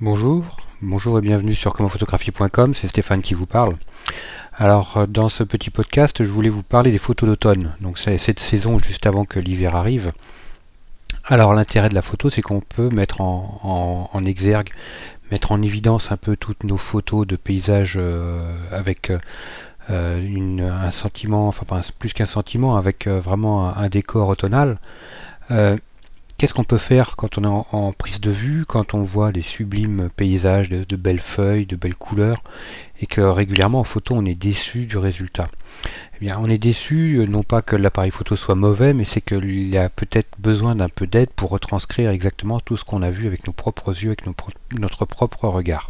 Bonjour, 0.00 0.58
bonjour 0.80 1.18
et 1.18 1.20
bienvenue 1.20 1.56
sur 1.56 1.74
commentphotographie.com, 1.74 2.72
c'est 2.72 2.86
Stéphane 2.86 3.20
qui 3.20 3.34
vous 3.34 3.46
parle. 3.46 3.74
Alors 4.56 4.96
euh, 4.96 5.06
dans 5.08 5.28
ce 5.28 5.42
petit 5.42 5.70
podcast, 5.70 6.22
je 6.22 6.30
voulais 6.30 6.50
vous 6.50 6.62
parler 6.62 6.92
des 6.92 6.98
photos 6.98 7.28
d'automne. 7.28 7.74
Donc 7.80 7.98
c'est 7.98 8.16
cette 8.16 8.38
saison 8.38 8.78
juste 8.78 9.06
avant 9.06 9.24
que 9.24 9.40
l'hiver 9.40 9.74
arrive. 9.74 10.12
Alors 11.24 11.52
l'intérêt 11.52 11.88
de 11.88 11.96
la 11.96 12.02
photo, 12.02 12.30
c'est 12.30 12.42
qu'on 12.42 12.60
peut 12.60 12.90
mettre 12.90 13.20
en, 13.20 14.22
exergue, 14.24 14.68
mettre 15.32 15.50
en 15.50 15.60
évidence 15.62 16.12
un 16.12 16.16
peu 16.16 16.36
toutes 16.36 16.62
nos 16.62 16.76
photos 16.76 17.26
de 17.26 17.34
paysages 17.34 17.96
euh, 17.96 18.56
avec 18.70 19.10
euh, 19.90 20.70
un 20.70 20.90
sentiment, 20.92 21.48
enfin 21.48 21.80
plus 21.98 22.12
qu'un 22.12 22.26
sentiment, 22.26 22.76
avec 22.76 23.08
vraiment 23.08 23.76
un, 23.76 23.88
décor 23.88 24.28
automnal. 24.28 24.78
Qu'est-ce 26.38 26.54
qu'on 26.54 26.62
peut 26.62 26.78
faire 26.78 27.16
quand 27.16 27.36
on 27.36 27.42
est 27.42 27.64
en, 27.72 27.92
prise 27.92 28.20
de 28.20 28.30
vue, 28.30 28.64
quand 28.64 28.94
on 28.94 29.02
voit 29.02 29.32
des 29.32 29.42
sublimes 29.42 30.08
paysages, 30.14 30.68
de, 30.68 30.96
belles 30.96 31.18
feuilles, 31.18 31.66
de 31.66 31.74
belles 31.74 31.96
couleurs, 31.96 32.44
et 33.00 33.06
que 33.06 33.20
régulièrement 33.20 33.80
en 33.80 33.84
photo 33.84 34.14
on 34.14 34.24
est 34.24 34.36
déçu 34.36 34.86
du 34.86 34.98
résultat? 34.98 35.48
Eh 36.14 36.24
bien, 36.24 36.38
on 36.40 36.48
est 36.48 36.58
déçu 36.58 37.16
euh, 37.16 37.26
non 37.26 37.42
pas 37.42 37.60
que 37.60 37.74
l'appareil 37.74 38.12
photo 38.12 38.36
soit 38.36 38.54
mauvais, 38.54 38.94
mais 38.94 39.02
c'est 39.02 39.20
qu'il 39.20 39.76
a 39.76 39.88
peut-être 39.88 40.28
besoin 40.38 40.76
d'un 40.76 40.88
peu 40.88 41.08
d'aide 41.08 41.30
pour 41.30 41.50
retranscrire 41.50 42.10
exactement 42.10 42.60
tout 42.60 42.76
ce 42.76 42.84
qu'on 42.84 43.02
a 43.02 43.10
vu 43.10 43.26
avec 43.26 43.44
nos 43.48 43.52
propres 43.52 43.90
yeux, 43.90 44.10
avec 44.10 44.24
notre 44.78 45.06
propre 45.06 45.48
regard. 45.48 45.88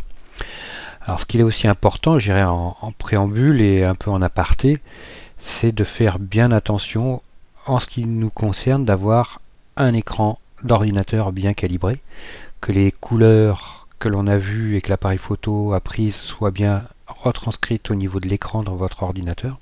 Alors, 1.02 1.21
ce 1.21 1.27
qu'il 1.27 1.41
est 1.41 1.45
aussi 1.45 1.69
important, 1.69 2.19
j'irai 2.19 2.45
en, 2.45 2.74
en 2.80 2.93
préambule 2.93 3.60
et 3.60 3.85
un 3.85 3.95
peu 3.95 4.10
en 4.10 4.23
aparté, 4.23 4.80
c'est 5.37 5.73
de 5.73 5.85
faire 5.85 6.19
bien 6.19 6.52
attention 6.52 7.21
en 7.66 7.80
ce 7.80 7.87
qui 7.87 8.07
nous 8.07 8.30
concerne 8.30 8.87
d'avoir 8.87 9.43
un 9.78 9.95
écran 9.95 10.38
d'ordinateur 10.62 11.32
bien 11.32 11.55
calibré, 11.55 12.02
que 12.60 12.73
les 12.73 12.92
couleurs 12.92 13.88
que 13.98 14.09
l'on 14.09 14.27
a 14.27 14.37
vues 14.37 14.77
et 14.77 14.80
que 14.80 14.91
l'appareil 14.91 15.18
photo 15.18 15.73
a 15.73 15.80
prises 15.80 16.16
soient 16.16 16.51
bien 16.51 16.82
retranscrites 17.06 17.90
au 17.90 17.95
niveau 17.95 18.20
de 18.20 18.29
l'écran 18.29 18.62
dans 18.62 18.76
votre 18.76 19.02
ordinateur. 19.02 19.59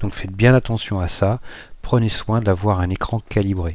Donc 0.00 0.12
faites 0.12 0.32
bien 0.32 0.54
attention 0.54 1.00
à 1.00 1.08
ça, 1.08 1.40
prenez 1.82 2.08
soin 2.08 2.40
d'avoir 2.40 2.80
un 2.80 2.90
écran 2.90 3.20
calibré. 3.28 3.72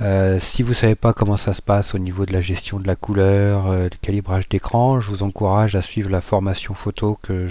Euh, 0.00 0.38
si 0.40 0.62
vous 0.62 0.70
ne 0.70 0.74
savez 0.74 0.94
pas 0.94 1.12
comment 1.12 1.36
ça 1.36 1.54
se 1.54 1.62
passe 1.62 1.94
au 1.94 1.98
niveau 1.98 2.26
de 2.26 2.32
la 2.32 2.40
gestion 2.40 2.80
de 2.80 2.86
la 2.86 2.96
couleur, 2.96 3.68
euh, 3.68 3.88
du 3.88 3.98
calibrage 3.98 4.48
d'écran, 4.48 4.98
je 4.98 5.10
vous 5.10 5.22
encourage 5.22 5.76
à 5.76 5.82
suivre 5.82 6.10
la 6.10 6.20
formation 6.20 6.74
photo 6.74 7.18
que 7.22 7.46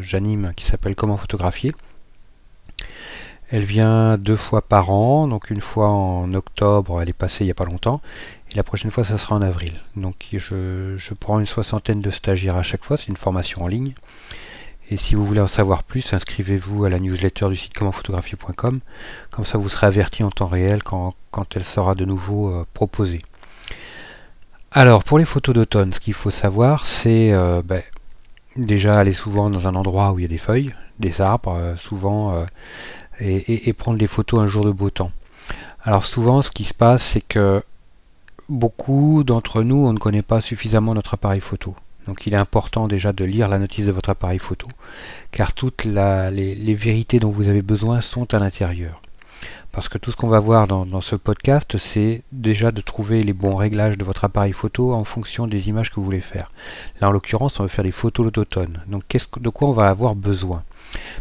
j'anime 0.00 0.52
qui 0.56 0.64
s'appelle 0.64 0.96
Comment 0.96 1.16
photographier. 1.16 1.72
Elle 3.52 3.64
vient 3.64 4.16
deux 4.16 4.36
fois 4.36 4.62
par 4.62 4.88
an, 4.88 5.28
donc 5.28 5.50
une 5.50 5.60
fois 5.60 5.90
en 5.90 6.32
octobre, 6.32 7.02
elle 7.02 7.10
est 7.10 7.12
passée 7.12 7.44
il 7.44 7.48
n'y 7.48 7.50
a 7.50 7.54
pas 7.54 7.66
longtemps, 7.66 8.00
et 8.50 8.54
la 8.54 8.62
prochaine 8.62 8.90
fois 8.90 9.04
ça 9.04 9.18
sera 9.18 9.36
en 9.36 9.42
avril. 9.42 9.74
Donc 9.94 10.26
je, 10.32 11.14
prends 11.20 11.38
une 11.38 11.44
soixantaine 11.44 12.00
de 12.00 12.10
stagiaires 12.10 12.56
à 12.56 12.62
chaque 12.62 12.82
fois, 12.82 12.96
c'est 12.96 13.08
une 13.08 13.16
formation 13.16 13.62
en 13.62 13.66
ligne. 13.66 13.92
Et 14.90 14.96
si 14.96 15.14
vous 15.14 15.26
voulez 15.26 15.40
en 15.40 15.46
savoir 15.46 15.82
plus, 15.82 16.14
inscrivez-vous 16.14 16.86
à 16.86 16.88
la 16.88 16.98
newsletter 16.98 17.50
du 17.50 17.56
site 17.56 17.74
commentphotographie.com, 17.74 18.80
comme 19.30 19.44
ça 19.44 19.58
vous 19.58 19.68
serez 19.68 19.86
averti 19.86 20.24
en 20.24 20.30
temps 20.30 20.46
réel 20.46 20.82
quand, 20.82 21.14
elle 21.54 21.64
sera 21.64 21.94
de 21.94 22.06
nouveau 22.06 22.50
euh, 22.50 22.66
proposée. 22.72 23.20
Alors 24.70 25.04
pour 25.04 25.18
les 25.18 25.26
photos 25.26 25.54
d'automne, 25.54 25.92
ce 25.92 26.00
qu'il 26.00 26.14
faut 26.14 26.30
savoir, 26.30 26.86
c'est 26.86 27.34
euh, 27.34 27.60
ben, 27.62 27.82
déjà 28.56 28.92
aller 28.92 29.12
souvent 29.12 29.50
dans 29.50 29.68
un 29.68 29.74
endroit 29.74 30.12
où 30.12 30.18
il 30.18 30.22
y 30.22 30.24
a 30.24 30.28
des 30.28 30.38
feuilles, 30.38 30.74
des 30.98 31.20
arbres, 31.20 31.54
euh, 31.54 31.76
souvent 31.76 32.46
et, 33.22 33.72
prendre 33.72 33.98
des 33.98 34.06
photos 34.06 34.40
un 34.40 34.46
jour 34.46 34.64
de 34.64 34.70
beau 34.70 34.90
temps. 34.90 35.12
Alors 35.84 36.04
souvent 36.04 36.42
ce 36.42 36.50
qui 36.50 36.64
se 36.64 36.74
passe 36.74 37.02
c'est 37.02 37.20
que 37.20 37.62
beaucoup 38.48 39.24
d'entre 39.24 39.62
nous 39.62 39.86
on 39.86 39.92
ne 39.92 39.98
connaît 39.98 40.22
pas 40.22 40.40
suffisamment 40.40 40.94
notre 40.94 41.14
appareil 41.14 41.40
photo. 41.40 41.74
Donc 42.06 42.26
il 42.26 42.34
est 42.34 42.38
important 42.38 42.88
déjà 42.88 43.12
de 43.12 43.24
lire 43.24 43.48
la 43.48 43.58
notice 43.58 43.86
de 43.86 43.92
votre 43.92 44.10
appareil 44.10 44.38
photo, 44.38 44.66
car 45.30 45.52
toutes 45.52 45.84
les, 45.84 46.74
vérités 46.74 47.20
dont 47.20 47.30
vous 47.30 47.48
avez 47.48 47.62
besoin 47.62 48.00
sont 48.00 48.34
à 48.34 48.38
l'intérieur. 48.38 49.00
Parce 49.70 49.88
que 49.88 49.98
tout 49.98 50.10
ce 50.10 50.16
qu'on 50.16 50.28
va 50.28 50.40
voir 50.40 50.66
dans, 50.66 51.00
ce 51.00 51.16
podcast, 51.16 51.78
c'est 51.78 52.22
déjà 52.30 52.72
de 52.72 52.80
trouver 52.80 53.22
les 53.22 53.32
bons 53.32 53.56
réglages 53.56 53.96
de 53.96 54.04
votre 54.04 54.24
appareil 54.24 54.52
photo 54.52 54.92
en 54.92 55.04
fonction 55.04 55.46
des 55.46 55.68
images 55.68 55.90
que 55.90 55.96
vous 55.96 56.04
voulez 56.04 56.20
faire. 56.20 56.52
Là 57.00 57.08
en 57.08 57.12
l'occurrence, 57.12 57.58
on 57.58 57.62
va 57.62 57.68
faire 57.68 57.84
des 57.84 57.92
photos 57.92 58.30
d'automne. 58.32 58.82
Donc 58.88 59.04
de 59.40 59.48
quoi 59.48 59.68
on 59.68 59.72
va 59.72 59.88
avoir 59.88 60.14
besoin? 60.14 60.62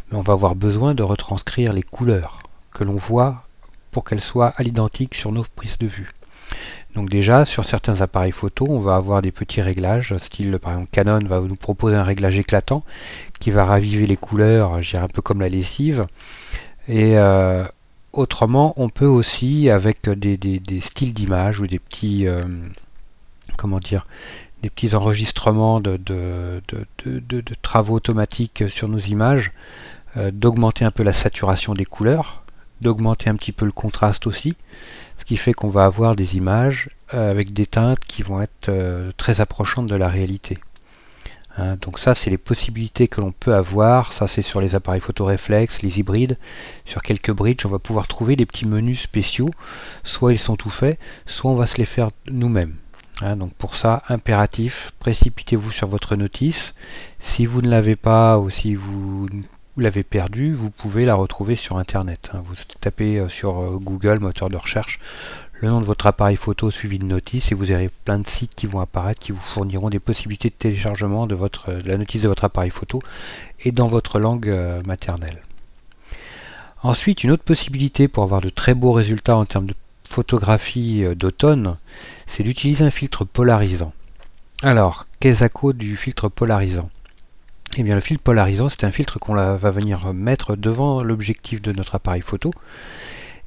Mais 0.10 0.18
on 0.18 0.22
va 0.22 0.34
avoir 0.34 0.56
besoin 0.56 0.94
de 0.94 1.04
retranscrire 1.04 1.74
les 1.74 1.84
couleurs 1.84 2.44
que 2.74 2.84
l'on 2.84 2.96
voit 2.96 3.44
pour 3.92 4.04
qu'elles 4.04 4.22
soient 4.22 4.54
à 4.56 4.64
l'identique 4.64 5.16
sur 5.16 5.32
nos 5.32 5.44
prises 5.56 5.78
de 5.78 5.88
vue. 5.88 6.12
Donc 6.96 7.10
déjà, 7.10 7.46
sur 7.46 7.64
certains 7.64 8.02
appareils 8.02 8.32
photo, 8.32 8.66
on 8.70 8.80
va 8.80 8.96
avoir 8.96 9.22
des 9.22 9.32
petits 9.32 9.62
réglages, 9.62 10.16
style 10.18 10.60
par 10.60 10.74
exemple 10.74 10.90
Canon 10.92 11.20
va 11.26 11.40
nous 11.40 11.56
proposer 11.56 11.96
un 11.96 12.04
réglage 12.04 12.38
éclatant 12.38 12.84
qui 13.40 13.52
va 13.52 13.66
raviver 13.66 14.06
les 14.06 14.18
couleurs, 14.18 14.82
je 14.84 14.98
un 14.98 15.08
peu 15.08 15.22
comme 15.22 15.40
la 15.40 15.50
lessive. 15.50 16.06
Et 16.88 17.18
euh, 17.18 17.66
autrement, 18.12 18.74
on 18.76 18.90
peut 18.90 19.06
aussi, 19.06 19.70
avec 19.70 20.10
des, 20.10 20.82
styles 20.82 21.14
d'image 21.14 21.60
ou 21.60 21.68
des 21.68 21.80
petits... 21.80 22.28
Euh, 22.28 22.44
comment 23.58 23.80
dire 23.80 24.06
des 24.62 24.70
petits 24.70 24.96
enregistrements 24.96 25.80
de, 25.82 26.62
travaux 27.62 27.96
automatiques 27.96 28.64
sur 28.70 28.88
nos 28.88 29.00
images, 29.00 29.52
euh, 30.18 30.32
d'augmenter 30.32 30.86
un 30.86 30.92
peu 30.92 31.04
la 31.04 31.14
saturation 31.14 31.74
des 31.74 31.86
couleurs, 31.86 32.44
d'augmenter 32.82 33.30
un 33.30 33.36
petit 33.36 33.52
peu 33.52 33.66
le 33.66 33.72
contraste 33.72 34.28
aussi, 34.28 34.56
ce 35.18 35.26
qui 35.26 35.38
fait 35.38 35.54
qu'on 35.54 35.70
va 35.70 35.86
avoir 35.86 36.16
des 36.16 36.38
images 36.38 36.90
euh, 37.14 37.30
avec 37.30 37.54
des 37.54 37.66
teintes 37.66 38.00
qui 38.00 38.24
vont 38.24 38.42
être 38.42 38.70
euh, 38.70 39.12
très 39.18 39.42
approchantes 39.42 39.88
de 39.88 39.96
la 39.96 40.10
réalité. 40.10 40.58
Hein, 41.58 41.76
donc 41.82 42.00
ça, 42.00 42.14
c'est 42.14 42.30
les 42.30 42.38
possibilités 42.38 43.08
que 43.08 43.22
l'on 43.22 43.32
peut 43.32 43.54
avoir. 43.54 44.14
Ça, 44.14 44.28
c'est 44.28 44.42
sur 44.42 44.62
les 44.62 44.76
appareils 44.76 45.02
photo 45.02 45.26
réflexes, 45.26 45.82
les 45.82 46.00
hybrides. 46.00 46.38
Sur 46.86 47.02
quelques 47.02 47.32
bridges, 47.32 47.66
on 47.66 47.70
va 47.70 47.80
pouvoir 47.80 48.08
trouver 48.08 48.36
des 48.36 48.46
petits 48.46 48.68
menus 48.68 49.02
spéciaux. 49.02 49.50
Soit 50.04 50.34
ils 50.34 50.40
sont 50.40 50.56
tout 50.56 50.70
faits, 50.70 51.00
soit 51.26 51.52
on 51.52 51.56
va 51.56 51.68
se 51.68 51.78
les 51.78 51.86
faire 51.86 52.12
nous-mêmes. 52.30 52.76
Hein, 53.22 53.36
donc 53.36 53.54
pour 53.54 53.76
ça, 53.76 54.02
impératif, 54.10 54.92
précipitez-vous 55.00 55.72
sur 55.72 55.88
votre 55.88 56.16
notice. 56.16 56.74
Si 57.20 57.46
vous 57.46 57.62
ne 57.62 57.70
l'avez 57.70 57.96
pas 57.96 58.40
ou 58.40 58.50
si 58.50 58.74
vous, 58.74 59.28
l'avez 59.78 60.04
perdu, 60.04 60.54
vous 60.54 60.72
pouvez 60.72 61.06
la 61.06 61.16
retrouver 61.16 61.56
sur 61.56 61.78
Internet. 61.78 62.32
Hein. 62.34 62.42
Vous 62.44 62.56
tapez 62.80 63.20
euh, 63.20 63.30
sur 63.30 63.60
euh, 63.60 63.78
Google, 63.80 64.20
moteur 64.20 64.50
de 64.50 64.58
recherche, 64.58 65.00
le 65.60 65.70
nom 65.70 65.80
de 65.80 65.86
votre 65.86 66.08
appareil 66.08 66.36
photo 66.36 66.72
suivi 66.72 66.98
de 66.98 67.06
notice 67.06 67.52
et 67.52 67.56
vous 67.56 67.72
aurez 67.72 67.92
plein 68.06 68.18
de 68.18 68.28
sites 68.28 68.56
qui 68.56 68.66
vont 68.66 68.80
apparaître 68.80 69.20
qui 69.20 69.32
vous 69.32 69.40
fourniront 69.40 69.90
des 69.90 70.00
possibilités 70.00 70.50
de 70.50 70.56
téléchargement 70.56 71.28
de, 71.28 71.36
votre, 71.36 71.70
euh, 71.70 71.80
la 71.86 71.98
notice 71.98 72.24
de 72.24 72.28
votre 72.28 72.44
appareil 72.44 72.72
photo 72.72 73.04
et 73.60 73.72
dans 73.72 73.88
votre 73.88 74.20
langue 74.20 74.50
maternelle. 74.88 75.44
Ensuite, 76.82 77.24
une 77.24 77.30
autre 77.30 77.44
possibilité 77.44 78.08
pour 78.08 78.24
avoir 78.24 78.42
de 78.42 78.50
très 78.50 78.74
beaux 78.74 78.92
résultats 78.92 79.38
en 79.38 79.46
termes 79.46 79.68
de 79.68 79.76
photographie 80.12 81.04
euh, 81.04 81.16
d'automne, 81.16 81.78
c'est 82.28 82.44
d'utiliser 82.44 82.86
un 82.86 82.92
filtre 82.92 83.26
polarisant. 83.26 83.94
Alors, 84.62 85.08
qu'est-ce 85.20 85.44
à 85.44 85.50
du 85.74 85.98
filtre 85.98 86.30
polarisant? 86.30 86.90
Eh 87.78 87.84
bien, 87.84 87.96
le 87.96 88.02
filtre 88.02 88.22
polarisant, 88.22 88.70
c'est 88.70 88.84
un 88.84 88.92
filtre 88.92 89.18
qu'on 89.18 89.34
va 89.34 89.56
venir 89.72 90.14
mettre 90.14 90.56
devant 90.56 91.02
l'objectif 91.02 91.62
de 91.62 91.72
notre 91.72 91.96
appareil 91.96 92.22
photo. 92.22 92.52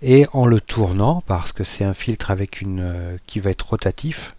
Et 0.03 0.26
en 0.32 0.47
le 0.47 0.60
tournant, 0.60 1.22
parce 1.26 1.53
que 1.53 1.62
c'est 1.62 1.84
un 1.84 1.94
filtre 1.94 2.30
avec 2.30 2.60
une 2.60 2.80
euh, 2.80 3.16
qui 3.26 3.38
va 3.38 3.50
être 3.50 3.69
rotatif, 3.69 4.34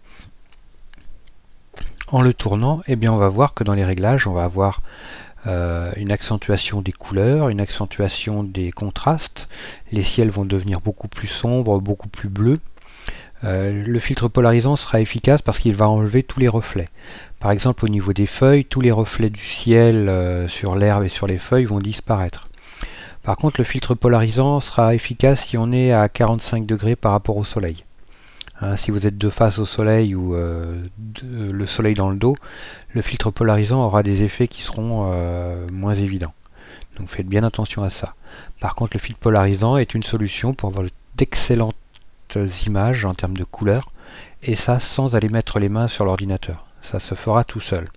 en 2.08 2.22
le 2.22 2.34
tournant, 2.34 2.78
eh 2.86 2.96
bien, 2.96 3.12
on 3.12 3.16
va 3.16 3.28
voir 3.28 3.54
que 3.54 3.64
dans 3.64 3.74
les 3.74 3.84
réglages, 3.84 4.26
on 4.26 4.32
va 4.32 4.44
avoir 4.44 4.80
euh, 5.46 5.92
une 5.96 6.10
accentuation 6.10 6.82
des 6.82 6.92
couleurs, 6.92 7.48
une 7.48 7.60
accentuation 7.60 8.42
des 8.42 8.72
contrastes. 8.72 9.48
Les 9.92 10.02
ciels 10.02 10.30
vont 10.30 10.44
devenir 10.44 10.80
beaucoup 10.80 11.08
plus 11.08 11.28
sombres, 11.28 11.80
beaucoup 11.80 12.08
plus 12.08 12.28
bleus. 12.28 12.58
Euh, 13.44 13.84
le 13.86 13.98
filtre 13.98 14.28
polarisant 14.28 14.76
sera 14.76 15.00
efficace 15.00 15.42
parce 15.42 15.58
qu'il 15.58 15.74
va 15.74 15.88
enlever 15.88 16.22
tous 16.22 16.40
les 16.40 16.48
reflets. 16.48 16.88
Par 17.38 17.50
exemple, 17.50 17.84
au 17.84 17.88
niveau 17.88 18.12
des 18.12 18.26
feuilles, 18.26 18.64
tous 18.64 18.80
les 18.80 18.90
reflets 18.90 19.30
du 19.30 19.40
ciel 19.40 20.08
euh, 20.08 20.48
sur 20.48 20.74
l'herbe 20.74 21.04
et 21.04 21.08
sur 21.08 21.26
les 21.26 21.38
feuilles 21.38 21.66
vont 21.66 21.80
disparaître. 21.80 22.44
Par 23.22 23.36
contre, 23.36 23.60
le 23.60 23.64
filtre 23.64 23.94
polarisant 23.94 24.60
sera 24.60 24.94
efficace 24.94 25.44
si 25.44 25.58
on 25.58 25.72
est 25.72 25.92
à 25.92 26.08
45 26.08 26.66
degrés 26.66 26.96
par 26.96 27.12
rapport 27.12 27.36
au 27.36 27.44
soleil. 27.44 27.85
Hein, 28.60 28.76
si 28.76 28.90
vous 28.90 29.06
êtes 29.06 29.18
de 29.18 29.28
face 29.28 29.58
au 29.58 29.66
soleil 29.66 30.14
ou 30.14 30.34
euh, 30.34 30.86
le 31.22 31.66
soleil 31.66 31.94
dans 31.94 32.08
le 32.08 32.16
dos, 32.16 32.36
le 32.94 33.02
filtre 33.02 33.30
polarisant 33.30 33.84
aura 33.84 34.02
des 34.02 34.22
effets 34.22 34.48
qui 34.48 34.62
seront 34.62 35.10
euh, 35.12 35.68
moins 35.70 35.94
évidents. 35.94 36.32
Donc 36.96 37.08
faites 37.08 37.26
bien 37.26 37.44
attention 37.44 37.82
à 37.82 37.90
ça. 37.90 38.14
Par 38.60 38.74
contre, 38.74 38.96
le 38.96 39.00
filtre 39.00 39.20
polarisant 39.20 39.76
est 39.76 39.94
une 39.94 40.02
solution 40.02 40.54
pour 40.54 40.70
avoir 40.70 40.86
d'excellentes 41.16 41.74
images 42.66 43.04
en 43.04 43.14
termes 43.14 43.36
de 43.36 43.44
couleurs, 43.44 43.90
et 44.42 44.54
ça 44.54 44.80
sans 44.80 45.14
aller 45.14 45.28
mettre 45.28 45.58
les 45.58 45.68
mains 45.68 45.88
sur 45.88 46.04
l'ordinateur. 46.04 46.64
Ça 46.82 46.98
se 46.98 47.14
fera 47.14 47.44
tout 47.44 47.60
seul. 47.60 47.88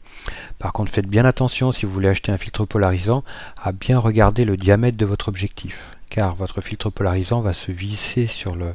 Par 0.58 0.74
contre, 0.74 0.92
faites 0.92 1.08
bien 1.08 1.24
attention 1.24 1.72
si 1.72 1.86
vous 1.86 1.94
voulez 1.94 2.10
acheter 2.10 2.32
un 2.32 2.38
filtre 2.38 2.66
polarisant 2.66 3.24
à 3.62 3.72
bien 3.72 3.98
regarder 3.98 4.44
le 4.44 4.58
diamètre 4.58 4.98
de 4.98 5.06
votre 5.06 5.30
objectif, 5.30 5.92
car 6.10 6.36
votre 6.36 6.60
filtre 6.62 6.90
polarisant 6.90 7.42
va 7.42 7.54
se 7.54 7.72
visser 7.72 8.28
sur 8.28 8.56
le, 8.56 8.74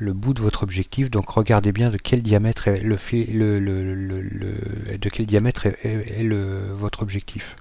le 0.00 0.14
bout 0.14 0.34
de 0.34 0.40
votre 0.40 0.62
objectif. 0.64 1.10
Donc 1.10 1.28
regardez 1.28 1.72
bien 1.72 1.90
de 1.90 1.98
quel 1.98 2.22
diamètre 2.22 2.66
est 2.68 2.80
le, 2.80 2.96
de 4.96 5.08
quel 5.08 5.26
diamètre 5.26 5.66
est, 5.66 6.26
votre 6.72 7.02
objectif. 7.02 7.56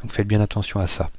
Donc 0.00 0.12
faites 0.12 0.28
bien 0.28 0.40
attention 0.40 0.80
à 0.80 0.86
ça. 0.86 1.10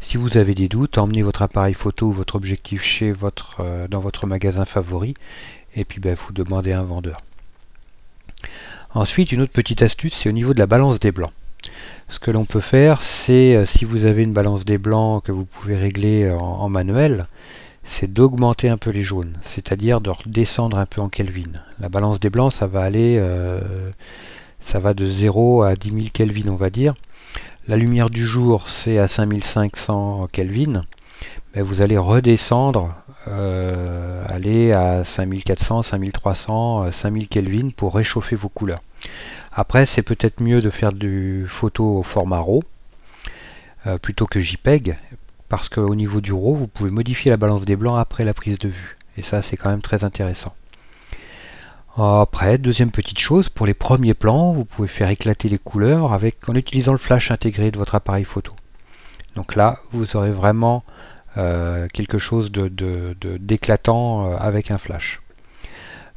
Si 0.00 0.16
vous 0.16 0.36
avez 0.36 0.54
des 0.54 0.68
doutes, 0.68 0.98
emmenez 0.98 1.22
votre 1.22 1.42
appareil 1.42 1.74
photo 1.74 2.06
ou 2.08 2.12
votre 2.12 2.34
objectif 2.34 2.82
chez 2.82 3.12
votre, 3.12 3.60
euh, 3.60 3.86
dans 3.86 4.00
votre 4.00 4.26
magasin 4.26 4.64
favori 4.64 5.14
et 5.74 5.84
puis 5.84 6.00
ben, 6.00 6.14
vous 6.14 6.32
demandez 6.32 6.72
à 6.72 6.80
un 6.80 6.84
vendeur. 6.84 7.18
Ensuite, 8.94 9.30
une 9.32 9.42
autre 9.42 9.52
petite 9.52 9.82
astuce, 9.82 10.14
c'est 10.14 10.28
au 10.28 10.32
niveau 10.32 10.54
de 10.54 10.58
la 10.58 10.66
balance 10.66 10.98
des 10.98 11.12
blancs. 11.12 11.32
Ce 12.08 12.18
que 12.18 12.30
l'on 12.30 12.46
peut 12.46 12.60
faire, 12.60 13.02
c'est 13.02 13.54
euh, 13.54 13.64
si 13.66 13.84
vous 13.84 14.06
avez 14.06 14.24
une 14.24 14.32
balance 14.32 14.64
des 14.64 14.78
blancs 14.78 15.22
que 15.22 15.30
vous 15.30 15.44
pouvez 15.44 15.76
régler 15.76 16.28
en, 16.30 16.68
manuel, 16.68 17.28
c'est 17.88 18.12
d'augmenter 18.12 18.68
un 18.68 18.76
peu 18.76 18.90
les 18.90 19.02
jaunes, 19.02 19.32
c'est-à-dire 19.40 20.02
de 20.02 20.10
redescendre 20.10 20.76
un 20.76 20.84
peu 20.84 21.00
en 21.00 21.08
Kelvin. 21.08 21.52
La 21.80 21.88
balance 21.88 22.20
des 22.20 22.28
blancs, 22.28 22.52
ça 22.52 22.66
va 22.66 22.82
aller, 22.82 23.18
euh, 23.18 23.90
ça 24.60 24.78
va 24.78 24.92
de 24.92 25.06
0 25.06 25.62
à 25.62 25.74
10 25.74 25.90
000 25.92 26.02
Kelvin, 26.12 26.50
on 26.50 26.54
va 26.54 26.68
dire. 26.68 26.94
La 27.66 27.78
lumière 27.78 28.10
du 28.10 28.26
jour, 28.26 28.68
c'est 28.68 28.98
à 28.98 29.08
5500 29.08 30.28
Kelvin. 30.30 30.84
Mais 31.54 31.62
vous 31.62 31.80
allez 31.80 31.96
redescendre, 31.96 32.94
euh, 33.26 34.22
aller 34.28 34.72
à 34.72 35.02
5400, 35.02 35.82
5300, 35.82 36.92
5000 36.92 37.28
Kelvin 37.28 37.70
pour 37.74 37.94
réchauffer 37.94 38.36
vos 38.36 38.50
couleurs. 38.50 38.82
Après, 39.50 39.86
c'est 39.86 40.02
peut-être 40.02 40.42
mieux 40.42 40.60
de 40.60 40.68
faire 40.68 40.92
du 40.92 41.46
photo 41.48 41.98
au 41.98 42.02
format 42.02 42.40
RAW 42.40 42.62
euh, 43.86 43.96
plutôt 43.96 44.26
que 44.26 44.40
JPEG, 44.40 44.98
parce 45.48 45.68
qu'au 45.68 45.94
niveau 45.94 46.20
du 46.20 46.32
RAW, 46.32 46.54
vous 46.54 46.68
pouvez 46.68 46.90
modifier 46.90 47.30
la 47.30 47.36
balance 47.36 47.64
des 47.64 47.76
blancs 47.76 47.98
après 47.98 48.24
la 48.24 48.34
prise 48.34 48.58
de 48.58 48.68
vue. 48.68 48.96
Et 49.16 49.22
ça, 49.22 49.42
c'est 49.42 49.56
quand 49.56 49.70
même 49.70 49.82
très 49.82 50.04
intéressant. 50.04 50.54
Après, 51.96 52.58
deuxième 52.58 52.92
petite 52.92 53.18
chose, 53.18 53.48
pour 53.48 53.66
les 53.66 53.74
premiers 53.74 54.14
plans, 54.14 54.52
vous 54.52 54.64
pouvez 54.64 54.86
faire 54.86 55.10
éclater 55.10 55.48
les 55.48 55.58
couleurs 55.58 56.12
en 56.12 56.54
utilisant 56.54 56.92
le 56.92 56.98
flash 56.98 57.32
intégré 57.32 57.72
de 57.72 57.78
votre 57.78 57.96
appareil 57.96 58.24
photo. 58.24 58.52
Donc 59.34 59.56
là, 59.56 59.80
vous 59.92 60.14
aurez 60.14 60.30
vraiment 60.30 60.84
euh, 61.36 61.88
quelque 61.92 62.18
chose 62.18 62.52
d'éclatant 62.52 64.30
de, 64.30 64.36
avec 64.36 64.70
un 64.70 64.78
flash. 64.78 65.20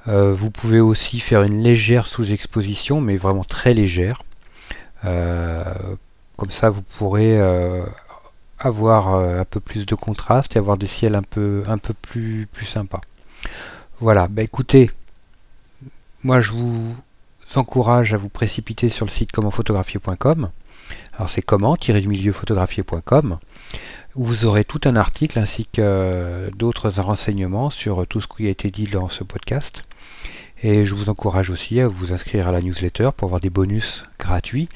Euh, 0.08 0.34
vous 0.34 0.52
pouvez 0.52 0.80
aussi 0.80 1.20
faire 1.20 1.44
une 1.44 1.62
légère 1.62 2.08
sous-exposition, 2.08 3.02
mais 3.02 3.18
vraiment 3.18 3.44
très 3.44 3.74
légère. 3.74 4.24
Euh, 5.06 5.64
comme 6.38 6.52
ça, 6.52 6.70
vous 6.70 6.82
pourrez 6.82 7.40
euh, 7.40 7.86
avoir 8.62 9.16
un 9.16 9.46
peu 9.46 9.60
plus 9.60 9.86
de 9.86 9.96
contraste 9.96 10.56
et 10.56 10.60
avoir 10.60 10.78
des 10.78 10.88
ciels 10.88 11.16
un 11.16 11.24
peu, 11.24 11.64
un 11.68 11.78
peu 11.78 11.94
plus, 11.94 12.48
plus 12.52 12.66
sympas. 12.66 13.02
Voilà, 14.00 14.28
bah 14.28 14.44
écoutez, 14.44 14.92
moi 16.24 16.40
je 16.40 16.52
vous 16.52 16.96
encourage 17.56 18.14
à 18.14 18.18
vous 18.18 18.30
précipiter 18.30 18.90
sur 18.90 19.06
le 19.06 19.12
site 19.12 19.32
commentphotographier.com. 19.32 20.50
Alors 21.16 21.30
c'est 21.30 21.42
comment-du-milieu 21.42 22.32
photographier.com 22.32 23.38
où 24.16 24.26
vous 24.26 24.46
aurez 24.46 24.66
tout 24.66 24.82
un 24.86 24.96
article 24.96 25.40
ainsi 25.40 25.66
que 25.66 26.50
d'autres 26.58 26.90
renseignements 26.90 27.70
sur 27.70 28.06
tout 28.08 28.20
ce 28.20 28.28
qui 28.28 28.48
a 28.48 28.50
été 28.50 28.70
dit 28.70 28.86
dans 28.86 29.08
ce 29.08 29.24
podcast. 29.24 29.84
Et 30.64 30.86
je 30.86 30.94
vous 30.94 31.10
encourage 31.10 31.50
aussi 31.50 31.80
à 31.80 31.88
vous 31.88 32.14
inscrire 32.14 32.48
à 32.48 32.52
la 32.52 32.62
newsletter 32.62 33.10
pour 33.16 33.28
avoir 33.28 33.40
des 33.40 33.50
bonus 33.50 34.04
gratuits 34.20 34.70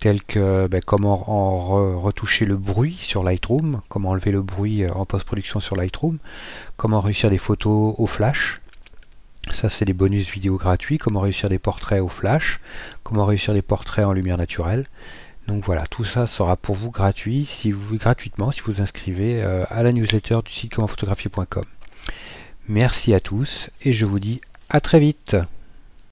tels 0.00 0.22
que 0.22 0.66
ben, 0.66 0.80
comment 0.84 1.30
en 1.30 2.00
retoucher 2.00 2.46
le 2.46 2.56
bruit 2.56 2.98
sur 3.00 3.22
Lightroom, 3.22 3.82
comment 3.88 4.10
enlever 4.10 4.32
le 4.32 4.42
bruit 4.42 4.88
en 4.88 5.04
post-production 5.04 5.60
sur 5.60 5.76
Lightroom, 5.76 6.18
comment 6.76 7.00
réussir 7.00 7.30
des 7.30 7.38
photos 7.38 7.94
au 7.98 8.06
flash. 8.06 8.60
Ça, 9.52 9.68
c'est 9.68 9.84
des 9.84 9.92
bonus 9.92 10.30
vidéo 10.30 10.56
gratuits. 10.56 10.98
Comment 10.98 11.20
réussir 11.20 11.48
des 11.48 11.58
portraits 11.58 12.00
au 12.00 12.08
flash, 12.08 12.60
comment 13.02 13.24
réussir 13.24 13.54
des 13.54 13.62
portraits 13.62 14.06
en 14.06 14.12
lumière 14.12 14.38
naturelle. 14.38 14.86
Donc 15.48 15.64
voilà, 15.64 15.86
tout 15.86 16.04
ça 16.04 16.26
sera 16.26 16.56
pour 16.56 16.76
vous 16.76 16.90
gratuit, 16.90 17.44
si 17.44 17.72
vous, 17.72 17.96
gratuitement 17.96 18.52
si 18.52 18.60
vous 18.60 18.80
inscrivez 18.80 19.42
euh, 19.42 19.64
à 19.68 19.82
la 19.82 19.92
newsletter 19.92 20.38
du 20.44 20.52
site 20.52 20.74
commentphotographier.com. 20.74 21.64
Merci 22.68 23.14
à 23.14 23.20
tous 23.20 23.70
et 23.82 23.92
je 23.92 24.06
vous 24.06 24.20
dis 24.20 24.40
à 24.68 24.80
très 24.80 25.00
vite 25.00 25.36